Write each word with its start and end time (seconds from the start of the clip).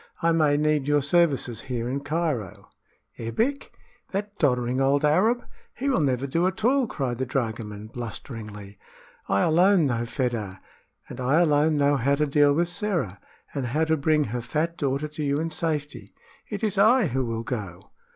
I 0.23 0.31
may 0.31 0.57
need 0.57 0.87
your 0.87 1.03
services 1.03 1.61
here 1.61 1.87
in 1.87 1.99
Cairo." 1.99 2.69
"Ebbek! 3.19 3.71
that 4.11 4.35
doddering 4.39 4.81
old 4.81 5.05
Arab! 5.05 5.45
He 5.75 5.89
will 5.89 5.99
never 5.99 6.25
do 6.25 6.47
at 6.47 6.65
all," 6.65 6.87
cried 6.87 7.19
the 7.19 7.25
dragoman, 7.27 7.85
blusteringly. 7.85 8.79
"I 9.29 9.41
alone 9.41 9.85
know 9.85 10.07
Fedah, 10.07 10.59
and 11.07 11.19
I 11.19 11.41
alone 11.41 11.75
know 11.75 11.97
how 11.97 12.15
to 12.15 12.25
deal 12.25 12.51
with 12.51 12.67
Sĕra, 12.69 13.19
and 13.53 13.67
how 13.67 13.83
to 13.85 13.95
bring 13.95 14.23
her 14.23 14.41
fat 14.41 14.75
daughter 14.75 15.07
to 15.07 15.23
you 15.23 15.39
in 15.39 15.51
safety. 15.51 16.15
It 16.49 16.63
is 16.63 16.79
I 16.79 17.05
who 17.05 17.23
will 17.23 17.43
go!" 17.43 17.91